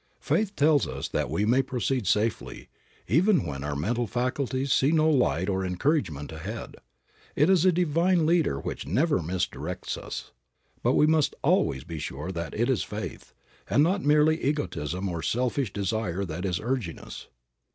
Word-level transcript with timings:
Faith 0.19 0.55
tells 0.55 0.87
us 0.87 1.07
that 1.07 1.29
we 1.29 1.45
may 1.45 1.61
proceed 1.61 2.07
safely, 2.07 2.69
even 3.07 3.45
when 3.45 3.63
our 3.63 3.75
mental 3.75 4.07
faculties 4.07 4.73
see 4.73 4.91
no 4.91 5.07
light 5.07 5.47
or 5.47 5.63
encouragement 5.63 6.31
ahead. 6.31 6.77
It 7.35 7.51
is 7.51 7.65
a 7.65 7.71
divine 7.71 8.25
leader 8.25 8.59
which 8.59 8.87
never 8.87 9.19
misdirects 9.19 9.99
us. 9.99 10.31
But 10.81 10.93
we 10.95 11.05
must 11.05 11.35
always 11.43 11.83
be 11.83 11.99
sure 11.99 12.31
that 12.31 12.55
it 12.55 12.67
is 12.67 12.81
faith, 12.81 13.35
and 13.69 13.83
not 13.83 14.01
merely 14.01 14.41
egotism 14.43 15.07
or 15.07 15.21
selfish 15.21 15.71
desire 15.71 16.25
that 16.25 16.45
is 16.45 16.59
urging 16.59 16.97
us. 16.97 17.27